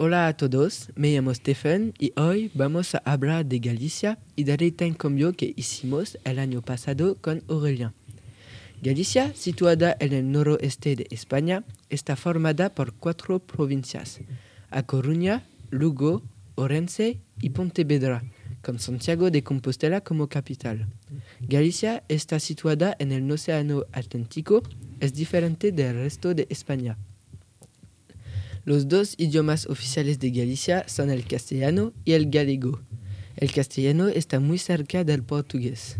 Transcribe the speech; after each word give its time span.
Hola 0.00 0.28
a 0.28 0.36
todos, 0.36 0.92
me 0.94 1.12
llamo 1.12 1.34
Stephen 1.34 1.92
y 1.98 2.12
hoy 2.14 2.52
vamos 2.54 2.94
a 2.94 2.98
hablar 2.98 3.44
de 3.46 3.58
Galicia 3.58 4.20
y 4.36 4.44
del 4.44 4.62
intercambio 4.62 5.32
que 5.32 5.52
hicimos 5.56 6.18
el 6.22 6.38
año 6.38 6.62
pasado 6.62 7.16
con 7.20 7.42
Aurelien. 7.48 7.90
Galicia, 8.80 9.34
situada 9.34 9.96
en 9.98 10.12
el 10.12 10.30
noroeste 10.30 10.94
de 10.94 11.08
España, 11.10 11.64
está 11.90 12.14
formada 12.14 12.72
por 12.76 12.94
cuatro 12.94 13.40
provincias: 13.40 14.20
A 14.70 14.84
Coruña, 14.84 15.42
Lugo, 15.70 16.22
Orense 16.54 17.18
y 17.40 17.50
Pontevedra, 17.50 18.22
con 18.62 18.78
Santiago 18.78 19.32
de 19.32 19.42
Compostela 19.42 20.00
como 20.02 20.28
capital. 20.28 20.86
Galicia 21.40 22.04
está 22.06 22.38
situada 22.38 22.94
en 23.00 23.10
el 23.10 23.28
Océano 23.28 23.82
Atlántico, 23.90 24.62
es 25.00 25.12
diferente 25.12 25.72
del 25.72 25.96
resto 25.96 26.34
de 26.34 26.46
España. 26.50 26.96
Los 28.64 28.88
dos 28.88 29.14
idiomas 29.18 29.66
oficiales 29.66 30.18
de 30.18 30.30
Galicia 30.30 30.84
son 30.88 31.10
el 31.10 31.24
castellano 31.24 31.92
y 32.04 32.12
el 32.12 32.30
galego. 32.30 32.80
El 33.36 33.52
castellano 33.52 34.08
está 34.08 34.40
muy 34.40 34.58
cerca 34.58 35.04
del 35.04 35.22
portugués. 35.22 35.96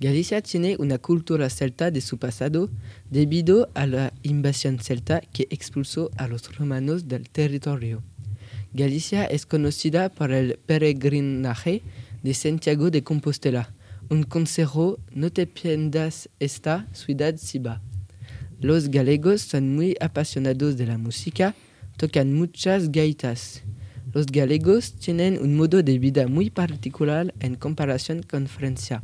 Galicia 0.00 0.42
tiene 0.42 0.76
una 0.78 0.98
cultura 0.98 1.48
celta 1.48 1.90
de 1.90 2.00
su 2.00 2.18
pasado 2.18 2.68
debido 3.10 3.70
a 3.74 3.86
la 3.86 4.12
invasión 4.22 4.78
celta 4.78 5.20
que 5.20 5.46
expulsó 5.50 6.10
a 6.16 6.28
los 6.28 6.56
romanos 6.56 7.08
del 7.08 7.28
territorio. 7.30 8.02
Galicia 8.72 9.24
es 9.24 9.46
conocida 9.46 10.08
por 10.08 10.32
el 10.32 10.58
peregrinaje 10.66 11.82
de 12.22 12.34
Santiago 12.34 12.90
de 12.90 13.02
Compostela, 13.02 13.72
un 14.10 14.24
consejo 14.24 14.98
no 15.12 15.30
te 15.30 15.46
pierdas 15.46 16.28
esta 16.38 16.86
ciudad 16.92 17.36
siba. 17.36 17.80
Los 18.60 18.90
galegos 18.90 19.42
son 19.42 19.74
muy 19.74 19.96
apasionados 20.00 20.76
de 20.76 20.86
la 20.86 20.98
música, 20.98 21.54
tocan 21.96 22.32
muchas 22.34 22.90
gaitas. 22.90 23.62
Los 24.12 24.26
galegos 24.26 24.94
tienen 24.94 25.38
un 25.40 25.56
modo 25.56 25.82
de 25.82 25.98
vida 25.98 26.26
muy 26.28 26.50
particular 26.50 27.34
en 27.40 27.56
comparación 27.56 28.22
con 28.22 28.46
Francia. 28.46 29.02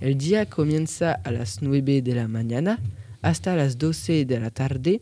El 0.00 0.18
día 0.18 0.46
comienza 0.46 1.12
a 1.12 1.30
las 1.30 1.62
9 1.62 2.02
de 2.02 2.14
la 2.14 2.28
mañana 2.28 2.78
hasta 3.22 3.56
las 3.56 3.78
12 3.78 4.24
de 4.24 4.40
la 4.40 4.50
tarde, 4.50 5.00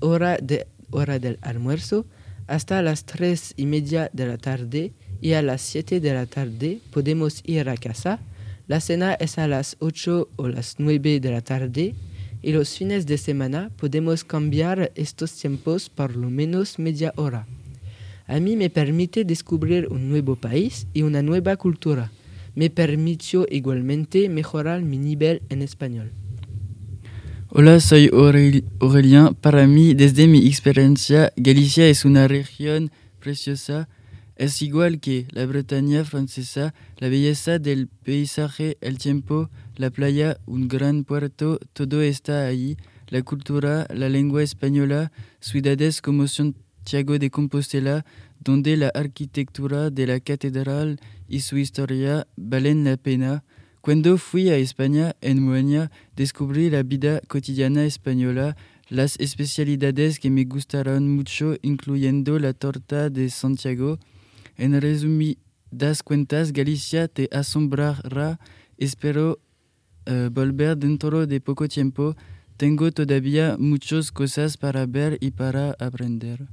hora, 0.00 0.36
de, 0.36 0.66
hora 0.90 1.18
del 1.18 1.38
almuerzo, 1.40 2.04
hasta 2.46 2.82
las 2.82 3.04
3 3.04 3.54
y 3.56 3.66
media 3.66 4.10
de 4.12 4.26
la 4.26 4.38
tarde 4.38 4.92
y 5.20 5.32
a 5.32 5.42
las 5.42 5.62
7 5.62 6.00
de 6.00 6.12
la 6.12 6.26
tarde 6.26 6.80
podemos 6.90 7.42
ir 7.46 7.68
a 7.68 7.76
casa. 7.76 8.18
La 8.66 8.80
cena 8.80 9.14
es 9.14 9.38
a 9.38 9.48
las 9.48 9.76
8 9.78 10.28
o 10.36 10.48
las 10.48 10.76
9 10.78 11.20
de 11.20 11.30
la 11.30 11.40
tarde 11.40 11.94
y 12.42 12.52
los 12.52 12.76
fines 12.76 13.06
de 13.06 13.18
semana 13.18 13.70
podemos 13.76 14.24
cambiar 14.24 14.92
estos 14.94 15.32
tiempos 15.32 15.88
por 15.88 16.16
lo 16.16 16.28
menos 16.28 16.78
media 16.78 17.12
hora. 17.16 17.46
A 18.26 18.40
mí 18.40 18.56
me 18.56 18.70
permite 18.70 19.24
descubrir 19.24 19.88
un 19.88 20.08
nuevo 20.08 20.36
país 20.36 20.86
y 20.92 21.02
una 21.02 21.22
nueva 21.22 21.56
cultura 21.56 22.10
me 22.54 22.70
permitió 22.70 23.46
igualmente 23.50 24.28
mejorar 24.28 24.82
mi 24.82 24.98
nivel 24.98 25.42
en 25.48 25.62
español. 25.62 26.12
Hola, 27.48 27.80
soy 27.80 28.10
Aurelien. 28.12 29.34
Para 29.40 29.66
mí, 29.66 29.94
desde 29.94 30.26
mi 30.26 30.46
experiencia, 30.46 31.32
Galicia 31.36 31.86
es 31.88 32.04
una 32.04 32.28
región 32.28 32.90
preciosa. 33.20 33.88
Es 34.36 34.62
igual 34.62 34.98
que 34.98 35.26
la 35.30 35.44
Bretaña 35.46 36.04
francesa, 36.04 36.74
la 36.98 37.08
belleza 37.08 37.58
del 37.58 37.88
paisaje, 37.88 38.78
el 38.80 38.98
tiempo, 38.98 39.50
la 39.76 39.90
playa, 39.90 40.38
un 40.46 40.68
gran 40.68 41.04
puerto, 41.04 41.58
todo 41.72 42.02
está 42.02 42.46
ahí. 42.46 42.76
La 43.08 43.22
cultura, 43.22 43.86
la 43.94 44.08
lengua 44.08 44.42
española, 44.42 45.12
ciudades 45.38 46.00
como 46.00 46.26
Santiago 46.28 47.18
de 47.18 47.30
Compostela, 47.30 48.06
donde 48.40 48.76
la 48.78 48.88
arquitectura 48.88 49.90
de 49.90 50.06
la 50.06 50.20
catedral 50.20 50.98
y 51.28 51.40
su 51.40 51.58
historia 51.58 52.26
valen 52.36 52.84
la 52.84 52.96
pena. 52.96 53.44
Cuando 53.82 54.16
fui 54.16 54.48
a 54.48 54.56
España, 54.56 55.14
en 55.20 55.42
Moenia, 55.42 55.90
descubrí 56.16 56.70
la 56.70 56.82
vida 56.82 57.20
cotidiana 57.28 57.84
española, 57.84 58.56
las 58.88 59.18
especialidades 59.20 60.18
que 60.18 60.30
me 60.30 60.44
gustaron 60.44 61.14
mucho, 61.14 61.56
incluyendo 61.62 62.38
la 62.38 62.52
torta 62.52 63.10
de 63.10 63.28
Santiago. 63.28 63.98
En 64.56 64.80
resumidas 64.80 66.02
cuentas, 66.04 66.52
Galicia 66.52 67.08
te 67.08 67.28
asombrará. 67.32 68.38
Espero 68.78 69.38
uh, 70.08 70.30
volver 70.30 70.76
dentro 70.76 71.26
de 71.26 71.40
poco 71.40 71.68
tiempo. 71.68 72.16
Tengo 72.56 72.92
todavía 72.92 73.56
muchas 73.58 74.12
cosas 74.12 74.56
para 74.56 74.86
ver 74.86 75.18
y 75.20 75.30
para 75.30 75.74
aprender. 75.78 76.48